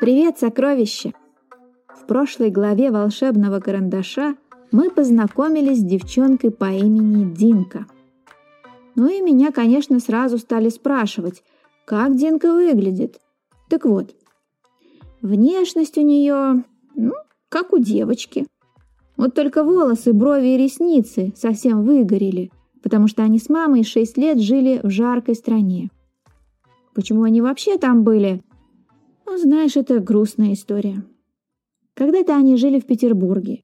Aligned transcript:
Привет, 0.00 0.38
сокровище! 0.38 1.12
В 1.88 2.06
прошлой 2.06 2.48
главе 2.48 2.90
волшебного 2.90 3.60
карандаша 3.60 4.34
мы 4.72 4.88
познакомились 4.88 5.80
с 5.80 5.84
девчонкой 5.84 6.52
по 6.52 6.72
имени 6.72 7.30
Динка. 7.34 7.84
Ну 8.94 9.08
и 9.10 9.20
меня, 9.20 9.52
конечно, 9.52 10.00
сразу 10.00 10.38
стали 10.38 10.70
спрашивать, 10.70 11.42
как 11.84 12.16
Динка 12.16 12.50
выглядит. 12.50 13.20
Так 13.68 13.84
вот, 13.84 14.14
внешность 15.20 15.98
у 15.98 16.00
нее, 16.00 16.64
ну, 16.96 17.12
как 17.50 17.74
у 17.74 17.78
девочки. 17.78 18.46
Вот 19.18 19.34
только 19.34 19.64
волосы, 19.64 20.14
брови 20.14 20.54
и 20.54 20.56
ресницы 20.56 21.34
совсем 21.36 21.84
выгорели, 21.84 22.50
потому 22.82 23.06
что 23.06 23.22
они 23.22 23.38
с 23.38 23.50
мамой 23.50 23.84
шесть 23.84 24.16
лет 24.16 24.40
жили 24.40 24.80
в 24.82 24.88
жаркой 24.88 25.34
стране. 25.34 25.90
Почему 26.94 27.24
они 27.24 27.42
вообще 27.42 27.76
там 27.76 28.02
были? 28.02 28.42
Ну, 29.30 29.38
знаешь, 29.38 29.76
это 29.76 30.00
грустная 30.00 30.54
история. 30.54 31.04
Когда-то 31.94 32.34
они 32.34 32.56
жили 32.56 32.80
в 32.80 32.84
Петербурге. 32.84 33.62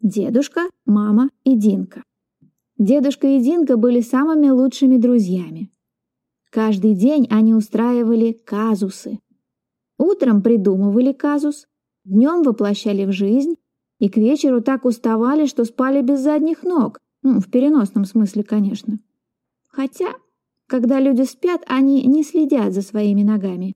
Дедушка, 0.00 0.68
мама 0.86 1.30
и 1.42 1.56
Динка. 1.56 2.04
Дедушка 2.78 3.26
и 3.26 3.40
Динка 3.40 3.76
были 3.76 4.00
самыми 4.00 4.48
лучшими 4.50 4.96
друзьями. 4.96 5.72
Каждый 6.50 6.94
день 6.94 7.26
они 7.30 7.52
устраивали 7.52 8.30
казусы. 8.30 9.18
Утром 9.98 10.40
придумывали 10.40 11.12
казус, 11.12 11.66
днем 12.04 12.44
воплощали 12.44 13.04
в 13.04 13.10
жизнь, 13.10 13.56
и 13.98 14.08
к 14.08 14.18
вечеру 14.18 14.62
так 14.62 14.84
уставали, 14.84 15.46
что 15.46 15.64
спали 15.64 16.00
без 16.00 16.20
задних 16.20 16.62
ног. 16.62 17.00
Ну, 17.24 17.40
в 17.40 17.50
переносном 17.50 18.04
смысле, 18.04 18.44
конечно. 18.44 19.00
Хотя 19.66 20.14
когда 20.68 21.00
люди 21.00 21.22
спят, 21.22 21.64
они 21.66 22.04
не 22.04 22.22
следят 22.22 22.72
за 22.72 22.82
своими 22.82 23.24
ногами. 23.24 23.74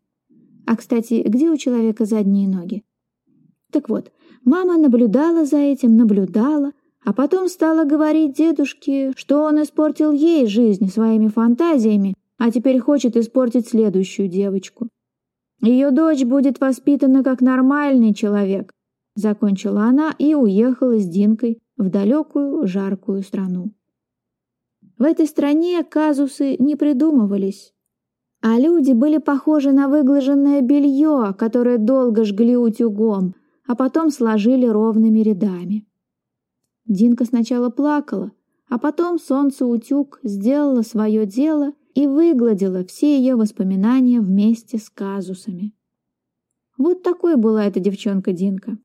А, 0.66 0.76
кстати, 0.76 1.22
где 1.26 1.50
у 1.50 1.56
человека 1.56 2.04
задние 2.04 2.48
ноги? 2.48 2.84
Так 3.72 3.88
вот, 3.88 4.12
мама 4.44 4.76
наблюдала 4.76 5.44
за 5.44 5.58
этим, 5.58 5.96
наблюдала, 5.96 6.72
а 7.04 7.12
потом 7.12 7.48
стала 7.48 7.84
говорить 7.84 8.36
дедушке, 8.36 9.12
что 9.16 9.42
он 9.44 9.62
испортил 9.62 10.12
ей 10.12 10.46
жизнь 10.46 10.88
своими 10.88 11.28
фантазиями, 11.28 12.14
а 12.38 12.50
теперь 12.50 12.78
хочет 12.78 13.16
испортить 13.16 13.68
следующую 13.68 14.28
девочку. 14.28 14.88
Ее 15.60 15.90
дочь 15.90 16.24
будет 16.24 16.60
воспитана 16.60 17.22
как 17.22 17.40
нормальный 17.40 18.14
человек, 18.14 18.72
закончила 19.14 19.84
она 19.84 20.14
и 20.18 20.34
уехала 20.34 20.98
с 20.98 21.06
Динкой 21.06 21.58
в 21.76 21.88
далекую 21.88 22.66
жаркую 22.66 23.22
страну. 23.22 23.72
В 24.98 25.04
этой 25.04 25.26
стране 25.26 25.82
казусы 25.84 26.56
не 26.58 26.76
придумывались, 26.76 27.71
а 28.42 28.58
люди 28.58 28.92
были 28.92 29.18
похожи 29.18 29.70
на 29.70 29.88
выглаженное 29.88 30.60
белье, 30.60 31.32
которое 31.38 31.78
долго 31.78 32.24
жгли 32.24 32.56
утюгом, 32.56 33.34
а 33.66 33.76
потом 33.76 34.10
сложили 34.10 34.66
ровными 34.66 35.20
рядами. 35.20 35.86
Динка 36.84 37.24
сначала 37.24 37.70
плакала, 37.70 38.32
а 38.68 38.78
потом 38.78 39.20
солнце-утюг 39.20 40.18
сделала 40.24 40.82
свое 40.82 41.24
дело 41.24 41.72
и 41.94 42.08
выгладила 42.08 42.84
все 42.84 43.16
ее 43.16 43.36
воспоминания 43.36 44.20
вместе 44.20 44.78
с 44.78 44.90
казусами. 44.90 45.72
Вот 46.76 47.04
такой 47.04 47.36
была 47.36 47.64
эта 47.64 47.78
девчонка 47.78 48.32
Динка. 48.32 48.76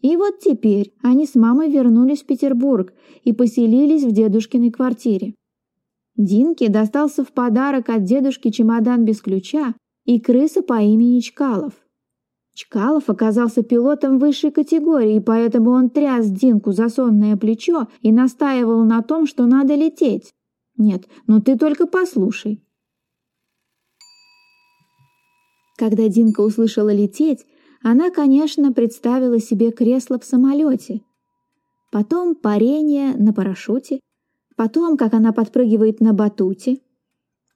И 0.00 0.16
вот 0.16 0.38
теперь 0.38 0.94
они 1.02 1.26
с 1.26 1.34
мамой 1.34 1.70
вернулись 1.70 2.22
в 2.22 2.26
Петербург 2.26 2.94
и 3.22 3.34
поселились 3.34 4.04
в 4.04 4.12
дедушкиной 4.12 4.70
квартире. 4.70 5.34
Динке 6.16 6.68
достался 6.68 7.24
в 7.24 7.32
подарок 7.32 7.88
от 7.90 8.04
дедушки 8.04 8.50
чемодан 8.50 9.04
без 9.04 9.20
ключа 9.20 9.74
и 10.04 10.18
крыса 10.18 10.62
по 10.62 10.80
имени 10.80 11.20
Чкалов. 11.20 11.74
Чкалов 12.54 13.10
оказался 13.10 13.62
пилотом 13.62 14.18
высшей 14.18 14.50
категории, 14.50 15.18
поэтому 15.18 15.72
он 15.72 15.90
тряс 15.90 16.30
Динку 16.30 16.72
за 16.72 16.88
сонное 16.88 17.36
плечо 17.36 17.88
и 18.00 18.12
настаивал 18.12 18.82
на 18.84 19.02
том, 19.02 19.26
что 19.26 19.44
надо 19.44 19.74
лететь. 19.74 20.32
Нет, 20.78 21.04
ну 21.26 21.42
ты 21.42 21.58
только 21.58 21.86
послушай. 21.86 22.62
Когда 25.76 26.08
Динка 26.08 26.40
услышала 26.40 26.92
лететь, 26.92 27.44
она, 27.82 28.10
конечно, 28.10 28.72
представила 28.72 29.38
себе 29.38 29.70
кресло 29.70 30.18
в 30.18 30.24
самолете, 30.24 31.02
потом 31.92 32.34
парение 32.34 33.14
на 33.16 33.34
парашюте, 33.34 34.00
потом, 34.56 34.96
как 34.96 35.14
она 35.14 35.32
подпрыгивает 35.32 36.00
на 36.00 36.12
батуте, 36.12 36.80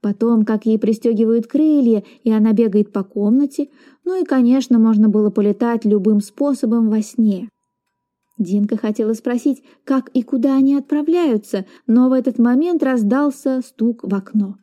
потом, 0.01 0.45
как 0.45 0.67
ей 0.67 0.79
пристегивают 0.79 1.47
крылья, 1.47 2.05
и 2.23 2.31
она 2.31 2.53
бегает 2.53 2.93
по 2.93 3.03
комнате, 3.03 3.69
ну 4.05 4.21
и, 4.21 4.25
конечно, 4.25 4.79
можно 4.79 5.09
было 5.09 5.31
полетать 5.31 5.85
любым 5.85 6.21
способом 6.21 6.89
во 6.89 7.03
сне. 7.03 7.49
Динка 8.39 8.79
хотела 8.79 9.13
спросить, 9.13 9.63
как 9.85 10.09
и 10.15 10.23
куда 10.23 10.57
они 10.57 10.75
отправляются, 10.75 11.67
но 11.87 12.09
в 12.09 12.13
этот 12.13 12.39
момент 12.39 12.83
раздался 12.83 13.61
стук 13.63 14.01
в 14.03 14.15
окно. 14.15 14.57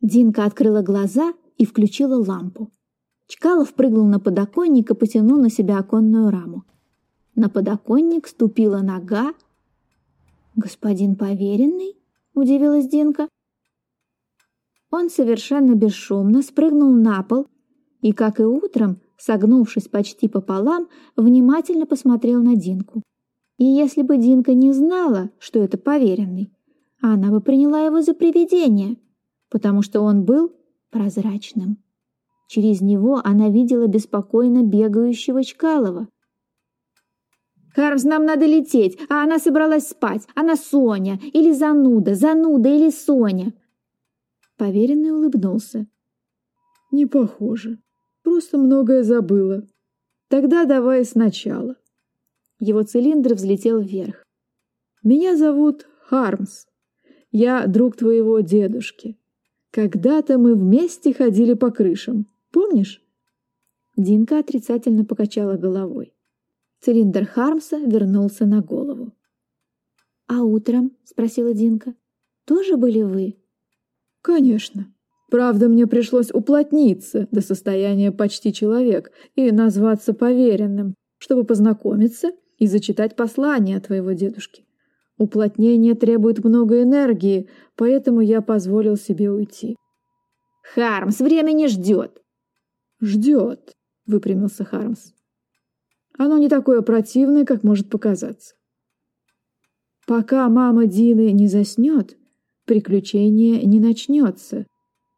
Динка 0.00 0.44
открыла 0.44 0.82
глаза 0.82 1.32
и 1.58 1.64
включила 1.64 2.16
лампу. 2.16 2.70
Чкалов 3.28 3.74
прыгнул 3.74 4.06
на 4.06 4.18
подоконник 4.18 4.90
и 4.90 4.94
потянул 4.94 5.38
на 5.38 5.50
себя 5.50 5.78
оконную 5.78 6.30
раму. 6.30 6.64
На 7.36 7.48
подоконник 7.48 8.26
ступила 8.26 8.80
нога. 8.80 9.34
«Господин 10.62 11.16
поверенный?»— 11.16 11.96
удивилась 12.34 12.86
Динка. 12.86 13.28
Он 14.90 15.08
совершенно 15.08 15.74
бесшумно 15.74 16.42
спрыгнул 16.42 16.92
на 16.92 17.22
пол 17.22 17.46
и, 18.02 18.12
как 18.12 18.40
и 18.40 18.42
утром, 18.42 19.00
согнувшись 19.16 19.88
почти 19.88 20.28
пополам, 20.28 20.88
внимательно 21.16 21.86
посмотрел 21.86 22.42
на 22.42 22.56
Динку. 22.56 23.02
И 23.56 23.64
если 23.64 24.02
бы 24.02 24.18
Динка 24.18 24.52
не 24.52 24.72
знала, 24.72 25.30
что 25.38 25.60
это 25.60 25.78
поверенный, 25.78 26.52
она 27.00 27.30
бы 27.30 27.40
приняла 27.40 27.80
его 27.80 28.02
за 28.02 28.12
привидение, 28.12 28.98
потому 29.48 29.80
что 29.80 30.02
он 30.02 30.24
был 30.24 30.52
прозрачным. 30.90 31.78
Через 32.48 32.82
него 32.82 33.22
она 33.24 33.48
видела 33.48 33.86
беспокойно 33.86 34.62
бегающего 34.62 35.42
Чкалова. 35.42 36.08
«Хармс, 37.74 38.04
нам 38.04 38.24
надо 38.24 38.46
лететь, 38.46 38.98
а 39.08 39.22
она 39.22 39.38
собралась 39.38 39.88
спать. 39.88 40.26
Она 40.34 40.56
Соня, 40.56 41.20
или 41.32 41.52
зануда, 41.52 42.14
зануда 42.14 42.68
или 42.68 42.90
Соня». 42.90 43.52
Поверенный 44.56 45.12
улыбнулся. 45.12 45.86
«Не 46.90 47.06
похоже. 47.06 47.78
Просто 48.22 48.58
многое 48.58 49.02
забыла. 49.02 49.66
Тогда 50.28 50.64
давай 50.64 51.04
сначала». 51.04 51.76
Его 52.58 52.82
цилиндр 52.82 53.34
взлетел 53.34 53.80
вверх. 53.80 54.24
«Меня 55.02 55.36
зовут 55.36 55.86
Хармс. 56.02 56.66
Я 57.32 57.66
друг 57.66 57.96
твоего 57.96 58.40
дедушки. 58.40 59.16
Когда-то 59.70 60.36
мы 60.36 60.54
вместе 60.54 61.14
ходили 61.14 61.54
по 61.54 61.70
крышам. 61.70 62.26
Помнишь?» 62.50 63.02
Динка 63.96 64.38
отрицательно 64.38 65.04
покачала 65.04 65.56
головой. 65.56 66.12
Цилиндр 66.80 67.26
Хармса 67.26 67.78
вернулся 67.78 68.46
на 68.46 68.62
голову. 68.62 69.12
«А 70.26 70.42
утром?»— 70.42 70.96
спросила 71.04 71.52
Динка. 71.52 71.94
«Тоже 72.46 72.76
были 72.76 73.02
вы?» 73.02 73.36
«Конечно. 74.22 74.92
Правда, 75.30 75.68
мне 75.68 75.86
пришлось 75.86 76.30
уплотниться 76.32 77.28
до 77.30 77.42
состояния 77.42 78.10
почти 78.12 78.52
человек 78.52 79.12
и 79.34 79.50
назваться 79.50 80.14
поверенным, 80.14 80.94
чтобы 81.18 81.44
познакомиться 81.44 82.32
и 82.58 82.66
зачитать 82.66 83.14
послание 83.14 83.76
от 83.76 83.86
твоего 83.86 84.12
дедушки. 84.12 84.64
Уплотнение 85.18 85.94
требует 85.94 86.42
много 86.42 86.82
энергии, 86.82 87.48
поэтому 87.76 88.22
я 88.22 88.40
позволил 88.40 88.96
себе 88.96 89.30
уйти». 89.30 89.76
«Хармс, 90.74 91.20
время 91.20 91.52
не 91.52 91.68
ждет!» 91.68 92.22
«Ждет»,— 93.02 93.72
выпрямился 94.06 94.64
Хармс. 94.64 95.12
«Оно 96.22 96.36
не 96.36 96.50
такое 96.50 96.82
противное, 96.82 97.46
как 97.46 97.64
может 97.64 97.88
показаться. 97.88 98.54
Пока 100.06 100.46
мама 100.50 100.84
Дины 100.84 101.32
не 101.32 101.48
заснет, 101.48 102.18
приключение 102.66 103.64
не 103.64 103.80
начнется, 103.80 104.66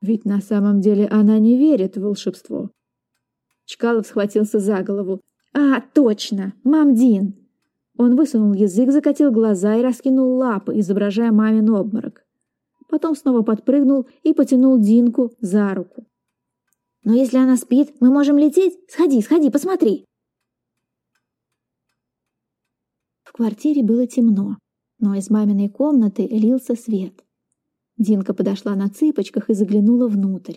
ведь 0.00 0.24
на 0.24 0.40
самом 0.40 0.80
деле 0.80 1.08
она 1.08 1.40
не 1.40 1.58
верит 1.58 1.96
в 1.96 2.02
волшебство». 2.02 2.70
Чкалов 3.64 4.06
схватился 4.06 4.60
за 4.60 4.84
голову. 4.84 5.20
«А, 5.52 5.80
точно! 5.80 6.52
Мам 6.62 6.94
Дин!» 6.94 7.34
Он 7.98 8.14
высунул 8.14 8.52
язык, 8.54 8.92
закатил 8.92 9.32
глаза 9.32 9.74
и 9.74 9.82
раскинул 9.82 10.36
лапы, 10.36 10.78
изображая 10.78 11.32
мамин 11.32 11.68
обморок. 11.70 12.24
Потом 12.88 13.16
снова 13.16 13.42
подпрыгнул 13.42 14.06
и 14.22 14.32
потянул 14.32 14.78
Динку 14.78 15.32
за 15.40 15.74
руку. 15.74 16.06
Но 17.04 17.14
если 17.14 17.38
она 17.38 17.56
спит, 17.56 17.94
мы 17.98 18.10
можем 18.10 18.38
лететь? 18.38 18.78
Сходи, 18.88 19.20
сходи, 19.20 19.50
посмотри!» 19.50 20.06
В 23.32 23.36
квартире 23.38 23.82
было 23.82 24.06
темно, 24.06 24.58
но 24.98 25.14
из 25.14 25.30
маминой 25.30 25.70
комнаты 25.70 26.26
лился 26.26 26.74
свет. 26.74 27.24
Динка 27.96 28.34
подошла 28.34 28.74
на 28.74 28.90
цыпочках 28.90 29.48
и 29.48 29.54
заглянула 29.54 30.06
внутрь. 30.06 30.56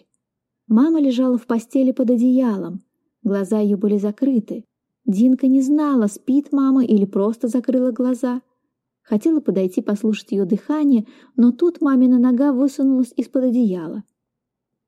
Мама 0.68 1.00
лежала 1.00 1.38
в 1.38 1.48
постели 1.48 1.94
под 1.94 2.12
одеялом. 2.12 2.84
Глаза 3.24 3.62
ее 3.62 3.78
были 3.78 3.98
закрыты. 3.98 4.66
Динка 5.06 5.48
не 5.48 5.62
знала, 5.62 6.08
спит 6.08 6.52
мама 6.52 6.84
или 6.84 7.06
просто 7.06 7.48
закрыла 7.48 7.94
глаза. 7.94 8.42
Хотела 9.04 9.40
подойти 9.40 9.82
послушать 9.82 10.34
ее 10.34 10.44
дыхание, 10.44 11.08
но 11.38 11.54
тут 11.54 11.80
мамина 11.80 12.20
нога 12.20 12.52
высунулась 12.52 13.14
из-под 13.16 13.46
одеяла. 13.46 14.04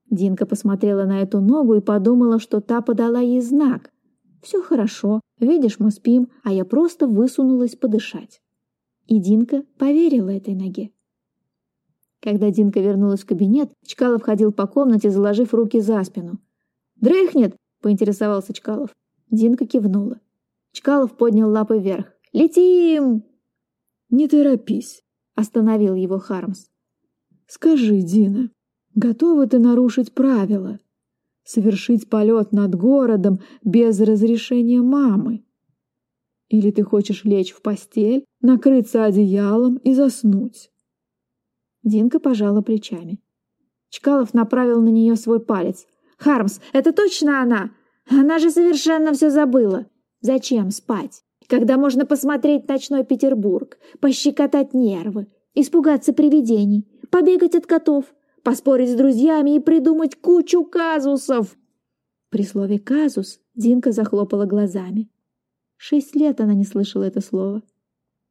Динка 0.09 0.45
посмотрела 0.45 1.05
на 1.05 1.21
эту 1.21 1.39
ногу 1.39 1.75
и 1.75 1.79
подумала, 1.79 2.39
что 2.39 2.59
та 2.59 2.81
подала 2.81 3.21
ей 3.21 3.39
знак. 3.39 3.93
«Все 4.41 4.61
хорошо, 4.61 5.21
видишь, 5.39 5.79
мы 5.79 5.91
спим, 5.91 6.29
а 6.43 6.53
я 6.53 6.65
просто 6.65 7.07
высунулась 7.07 7.75
подышать». 7.75 8.41
И 9.07 9.19
Динка 9.19 9.63
поверила 9.77 10.29
этой 10.29 10.53
ноге. 10.53 10.91
Когда 12.21 12.51
Динка 12.51 12.79
вернулась 12.79 13.21
в 13.21 13.25
кабинет, 13.25 13.71
Чкалов 13.85 14.23
ходил 14.23 14.51
по 14.51 14.67
комнате, 14.67 15.09
заложив 15.09 15.53
руки 15.53 15.79
за 15.79 16.03
спину. 16.03 16.39
«Дрыхнет!»— 16.95 17.55
поинтересовался 17.81 18.53
Чкалов. 18.53 18.89
Динка 19.29 19.65
кивнула. 19.65 20.19
Чкалов 20.71 21.15
поднял 21.15 21.49
лапы 21.49 21.79
вверх. 21.79 22.07
«Летим!» 22.33 23.23
«Не 24.09 24.27
торопись»,— 24.27 25.03
остановил 25.35 25.95
его 25.95 26.17
Хармс. 26.17 26.67
«Скажи, 27.47 28.01
Дина, 28.01 28.51
готова 28.95 29.47
ты 29.47 29.59
нарушить 29.59 30.13
правила? 30.13 30.79
Совершить 31.47 32.09
полет 32.09 32.51
над 32.51 32.75
городом 32.75 33.39
без 33.63 34.01
разрешения 34.01 34.81
мамы? 34.81 35.45
Или 36.49 36.71
ты 36.71 36.83
хочешь 36.83 37.23
лечь 37.23 37.53
в 37.53 37.61
постель, 37.61 38.25
накрыться 38.41 39.05
одеялом 39.05 39.77
и 39.77 39.93
заснуть?» 39.93 40.69
Динка 41.83 42.19
пожала 42.19 42.61
плечами. 42.61 43.21
Чкалов 43.87 44.33
направил 44.33 44.81
на 44.81 44.89
нее 44.89 45.15
свой 45.15 45.39
палец. 45.39 45.87
«Хармс, 46.17 46.59
это 46.73 46.91
точно 46.91 47.41
она? 47.41 47.71
Она 48.09 48.39
же 48.39 48.51
совершенно 48.51 49.13
все 49.13 49.29
забыла. 49.29 49.85
Зачем 50.19 50.69
спать, 50.69 51.23
когда 51.47 51.77
можно 51.77 52.05
посмотреть 52.05 52.67
ночной 52.67 53.05
Петербург, 53.05 53.77
пощекотать 54.01 54.73
нервы, 54.73 55.27
испугаться 55.55 56.11
привидений, 56.11 56.85
побегать 57.09 57.55
от 57.55 57.65
котов, 57.67 58.03
поспорить 58.47 58.91
с 58.91 58.95
друзьями 58.95 59.57
и 59.57 59.59
придумать 59.59 60.15
кучу 60.15 60.63
казусов?» 60.63 61.57
При 62.29 62.43
слове 62.43 62.79
«казус» 62.79 63.41
Динка 63.55 63.91
захлопала 63.91 64.45
глазами. 64.45 65.09
Шесть 65.75 66.15
лет 66.15 66.39
она 66.39 66.53
не 66.53 66.63
слышала 66.63 67.03
это 67.03 67.19
слово. 67.19 67.61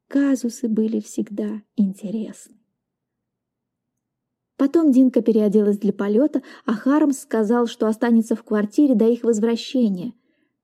Казусы 0.07 0.69
были 0.69 1.01
всегда 1.01 1.61
интересны. 1.75 2.55
Потом 4.57 4.91
Динка 4.91 5.21
переоделась 5.21 5.77
для 5.77 5.93
полета, 5.93 6.41
а 6.65 6.73
Хармс 6.73 7.19
сказал, 7.19 7.67
что 7.67 7.85
останется 7.85 8.35
в 8.35 8.43
квартире 8.43 8.95
до 8.95 9.07
их 9.07 9.23
возвращения. 9.23 10.15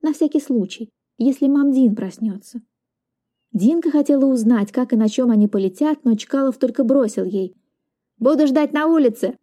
На 0.02 0.14
всякий 0.14 0.40
случай, 0.40 0.90
если 1.20 1.48
мам 1.48 1.72
Дин 1.72 1.96
проснется. 1.96 2.64
Динка 3.52 3.92
хотела 3.92 4.26
узнать, 4.26 4.72
как 4.72 4.94
и 4.94 4.96
на 4.96 5.10
чем 5.10 5.30
они 5.30 5.48
полетят, 5.48 6.06
но 6.06 6.16
Чкалов 6.16 6.58
только 6.58 6.84
бросил 6.84 7.24
ей. 7.24 7.56
«Буду 8.18 8.48
ждать 8.48 8.74
на 8.74 8.88
улице!» 8.88 9.38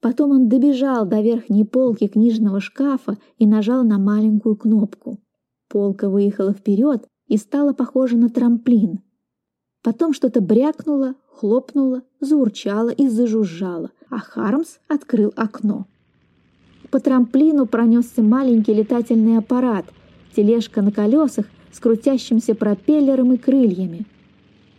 Потом 0.00 0.30
он 0.30 0.48
добежал 0.48 1.06
до 1.06 1.20
верхней 1.20 1.64
полки 1.64 2.06
книжного 2.06 2.60
шкафа 2.60 3.18
и 3.36 3.46
нажал 3.46 3.82
на 3.82 3.98
маленькую 3.98 4.56
кнопку. 4.56 5.18
Полка 5.68 6.08
выехала 6.08 6.52
вперед 6.52 7.06
и 7.26 7.36
стала 7.36 7.72
похожа 7.72 8.16
на 8.16 8.30
трамплин. 8.30 9.00
Потом 9.82 10.12
что-то 10.12 10.40
брякнуло, 10.40 11.14
хлопнуло, 11.26 12.02
заурчало 12.20 12.90
и 12.90 13.08
зажужжало, 13.08 13.90
а 14.08 14.18
Хармс 14.18 14.78
открыл 14.88 15.32
окно. 15.36 15.86
По 16.90 17.00
трамплину 17.00 17.66
пронесся 17.66 18.22
маленький 18.22 18.74
летательный 18.74 19.36
аппарат, 19.36 19.84
тележка 20.34 20.80
на 20.80 20.90
колесах 20.90 21.46
с 21.72 21.80
крутящимся 21.80 22.54
пропеллером 22.54 23.32
и 23.32 23.36
крыльями. 23.36 24.06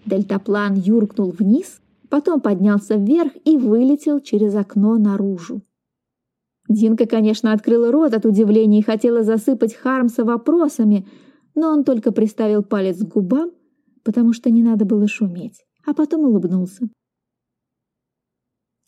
Дельтаплан 0.06 0.76
юркнул 0.76 1.32
вниз, 1.38 1.80
потом 2.10 2.42
поднялся 2.42 2.96
вверх 2.96 3.32
и 3.46 3.58
вылетел 3.58 4.20
через 4.20 4.56
окно 4.56 4.98
наружу. 4.98 5.62
Динка, 6.68 7.08
конечно, 7.08 7.54
открыла 7.54 7.92
рот 7.92 8.14
от 8.14 8.26
удивления 8.26 8.80
и 8.80 8.84
хотела 8.84 9.24
засыпать 9.24 9.76
Хармса 9.76 10.24
вопросами, 10.24 11.08
но 11.56 11.70
он 11.70 11.84
только 11.84 12.12
приставил 12.12 12.64
палец 12.64 12.98
к 12.98 13.08
губам, 13.08 13.52
потому 14.04 14.34
что 14.34 14.50
не 14.50 14.62
надо 14.62 14.86
было 14.86 15.08
шуметь 15.08 15.64
а 15.90 15.94
потом 15.94 16.22
улыбнулся. 16.22 16.88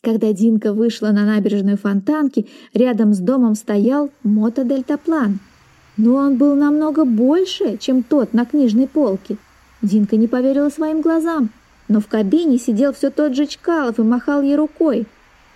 Когда 0.04 0.34
Динка 0.34 0.74
вышла 0.74 1.12
на 1.12 1.26
набережную 1.26 1.78
Фонтанки, 1.78 2.48
рядом 2.74 3.14
с 3.14 3.20
домом 3.20 3.56
стоял 3.56 4.10
мотодельтаплан. 4.24 5.40
Но 5.98 6.16
он 6.16 6.38
был 6.38 6.56
намного 6.56 7.06
больше, 7.06 7.78
чем 7.78 8.02
тот 8.02 8.34
на 8.34 8.46
книжной 8.46 8.88
полке. 8.88 9.38
Динка 9.82 10.16
не 10.16 10.28
поверила 10.28 10.70
своим 10.70 11.02
глазам, 11.02 11.52
но 11.92 12.00
в 12.00 12.08
кабине 12.08 12.58
сидел 12.58 12.94
все 12.94 13.10
тот 13.10 13.36
же 13.36 13.46
Чкалов 13.46 14.00
и 14.00 14.02
махал 14.02 14.42
ей 14.42 14.56
рукой. 14.56 15.08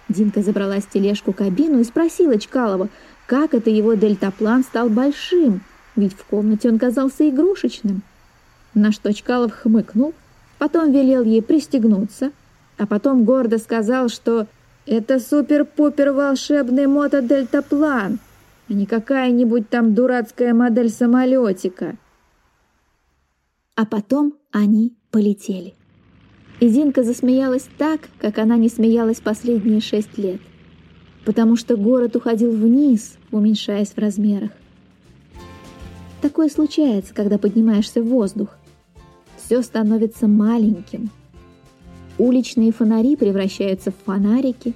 Динка 0.09 0.41
забралась 0.41 0.83
в 0.83 0.89
тележку 0.89 1.31
кабину 1.31 1.79
и 1.79 1.85
спросила 1.85 2.37
Чкалова, 2.37 2.89
как 3.25 3.53
это 3.53 3.69
его 3.69 3.93
дельтаплан 3.93 4.63
стал 4.63 4.89
большим, 4.89 5.61
ведь 5.95 6.11
в 6.11 6.25
комнате 6.25 6.69
он 6.69 6.77
казался 6.77 7.27
игрушечным. 7.29 8.01
На 8.73 8.91
что 8.91 9.13
Чкалов 9.13 9.53
хмыкнул 9.53 10.13
потом 10.57 10.91
велел 10.91 11.23
ей 11.23 11.41
пристегнуться, 11.41 12.33
а 12.77 12.85
потом 12.85 13.23
гордо 13.23 13.57
сказал, 13.57 14.09
что 14.09 14.47
это 14.85 15.19
супер-пупер 15.19 16.11
волшебный 16.11 16.87
мотодельтаплан, 16.87 18.19
а 18.67 18.73
не 18.73 18.85
какая-нибудь 18.85 19.69
там 19.69 19.93
дурацкая 19.93 20.53
модель 20.53 20.89
самолетика. 20.89 21.95
А 23.75 23.85
потом 23.85 24.33
они 24.51 24.93
полетели. 25.11 25.75
И 26.59 26.67
Зинка 26.69 27.03
засмеялась 27.03 27.67
так, 27.77 28.09
как 28.19 28.37
она 28.37 28.57
не 28.57 28.69
смеялась 28.69 29.19
последние 29.19 29.81
шесть 29.81 30.17
лет, 30.17 30.39
потому 31.25 31.55
что 31.55 31.75
город 31.75 32.15
уходил 32.15 32.51
вниз, 32.51 33.17
уменьшаясь 33.31 33.89
в 33.89 33.97
размерах. 33.97 34.51
Такое 36.21 36.49
случается, 36.49 37.13
когда 37.13 37.37
поднимаешься 37.37 38.01
в 38.01 38.07
воздух 38.07 38.49
все 39.45 39.61
становится 39.61 40.27
маленьким. 40.27 41.11
Уличные 42.17 42.71
фонари 42.71 43.15
превращаются 43.15 43.91
в 43.91 43.95
фонарики, 44.05 44.73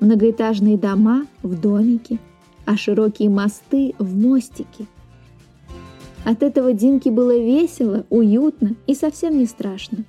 многоэтажные 0.00 0.76
дома— 0.76 1.26
в 1.42 1.60
домики, 1.60 2.20
а 2.64 2.76
широкие 2.76 3.30
мосты— 3.30 3.94
в 3.98 4.16
мостики. 4.16 4.86
От 6.24 6.42
этого 6.44 6.72
Динке 6.72 7.10
было 7.10 7.36
весело, 7.36 8.04
уютно 8.10 8.76
и 8.86 8.94
совсем 8.94 9.38
не 9.38 9.46
страшно. 9.46 10.04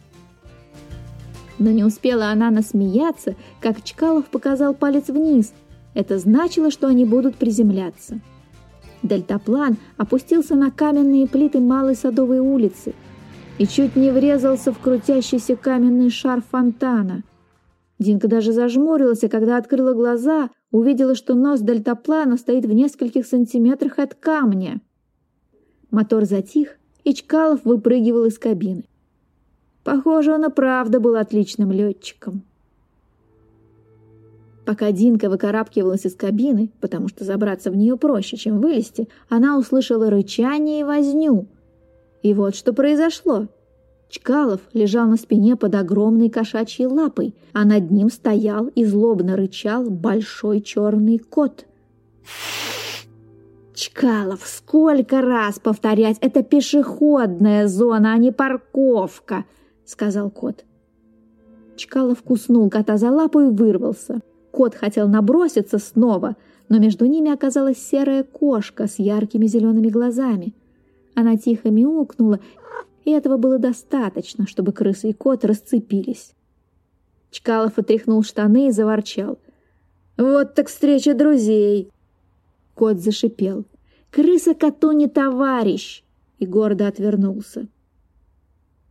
Но 1.60 1.72
не 1.72 1.84
успела 1.84 2.28
она 2.28 2.52
насмеяться, 2.52 3.36
как 3.62 3.84
Чкалов 3.84 4.26
показал 4.26 4.74
палец 4.74 5.10
вниз. 5.10 5.54
Это 5.94 6.18
значило, 6.18 6.72
что 6.72 6.88
они 6.88 7.06
будут 7.06 7.36
приземляться. 7.36 8.20
Дельтаплан 9.04 9.78
опустился 9.98 10.56
на 10.56 10.72
каменные 10.72 11.28
плиты 11.28 11.60
Малой 11.60 11.96
Садовой 11.96 12.40
улицы— 12.40 12.94
и 13.58 13.68
чуть 13.68 13.96
не 13.96 14.12
врезался 14.12 14.72
в 14.72 14.80
крутящийся 14.80 15.56
каменный 15.56 16.10
шар 16.10 16.42
фонтана. 16.42 17.24
Динка 18.00 18.28
даже 18.28 18.52
зажмурилась, 18.52 19.24
и 19.24 19.28
когда 19.28 19.58
открыла 19.58 19.94
глаза, 19.94 20.50
увидела, 20.72 21.16
что 21.16 21.36
нос 21.36 21.62
дельтаплана 21.62 22.38
стоит 22.38 22.66
в 22.66 22.74
нескольких 22.74 23.26
сантиметрах 23.26 24.00
от 24.00 24.16
камня. 24.16 24.82
Мотор 25.92 26.26
затих, 26.26 26.78
и 27.04 27.14
Чкалов 27.14 27.64
выпрыгивал 27.64 28.26
из 28.26 28.40
кабины. 28.40 28.86
Похоже, 29.84 30.34
он 30.34 30.46
и 30.46 30.50
правда 30.50 31.00
был 31.00 31.16
отличным 31.16 31.72
летчиком. 31.72 32.44
Пока 34.66 34.92
Динка 34.92 35.30
выкарабкивалась 35.30 36.06
из 36.06 36.16
кабины, 36.16 36.70
потому 36.80 37.10
что 37.10 37.26
забраться 37.26 37.70
в 37.70 37.76
нее 37.76 37.98
проще, 37.98 38.38
чем 38.38 38.62
вылезти, 38.62 39.10
она 39.28 39.58
услышала 39.58 40.10
рычание 40.10 40.82
и 40.82 40.84
возню— 40.84 41.48
и 42.24 42.34
вот 42.34 42.56
что 42.56 42.74
произошло. 42.74 43.48
Чкалов 44.10 44.62
лежал 44.74 45.08
на 45.08 45.18
спине 45.18 45.56
под 45.56 45.76
огромной 45.76 46.30
кошачьей 46.30 46.88
лапой, 46.88 47.36
а 47.52 47.66
над 47.66 47.92
ним 47.92 48.10
стоял 48.10 48.68
и 48.68 48.86
злобно 48.86 49.36
рычал 49.36 49.90
большой 49.90 50.62
черный 50.62 51.20
кот. 51.20 51.66
«Чкалов, 53.74 54.42
сколько 54.46 55.22
раз 55.22 55.60
повторять, 55.60 56.18
это 56.22 56.44
пешеходная 56.44 57.68
зона, 57.68 58.14
а 58.14 58.18
не 58.18 58.32
парковка!»— 58.32 59.46
сказал 59.86 60.30
кот. 60.30 60.66
Чкалов 61.76 62.22
куснул 62.22 62.70
кота 62.70 62.98
за 62.98 63.10
лапу 63.10 63.40
и 63.40 63.50
вырвался. 63.50 64.22
Кот 64.52 64.76
хотел 64.76 65.08
наброситься 65.08 65.80
снова, 65.80 66.36
но 66.70 66.78
между 66.78 67.06
ними 67.06 67.32
оказалась 67.32 67.78
серая 67.78 68.24
кошка 68.24 68.88
с 68.88 69.00
яркими 69.00 69.48
зелеными 69.48 69.90
глазами— 69.90 70.54
она 71.16 71.38
тихо 71.38 71.70
мяукнула, 71.70 72.40
и 73.06 73.12
этого 73.12 73.38
было 73.38 73.60
достаточно, 73.60 74.48
чтобы 74.48 74.72
крысы 74.72 75.10
и 75.10 75.14
кот 75.14 75.46
расцепились. 75.46 76.34
Чкалов 77.32 77.78
отряхнул 77.78 78.24
штаны 78.24 78.68
и 78.68 78.72
заворчал. 78.72 79.38
Вот 80.18 80.54
так 80.56 80.68
встреча 80.68 81.14
друзей!» 81.14 81.90
Кот 82.76 83.00
зашипел. 83.00 83.66
«Крыса 84.12 84.54
коту 84.54 84.92
не 84.92 85.08
товарищ!» 85.08 86.04
и 86.40 86.46
гордо 86.46 86.88
отвернулся. 86.88 87.68